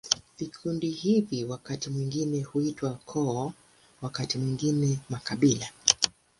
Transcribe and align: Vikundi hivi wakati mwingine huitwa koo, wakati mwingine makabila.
Vikundi 0.37 0.89
hivi 0.89 1.43
wakati 1.45 1.89
mwingine 1.89 2.43
huitwa 2.43 2.93
koo, 3.05 3.53
wakati 4.01 4.37
mwingine 4.37 4.99
makabila. 5.09 5.67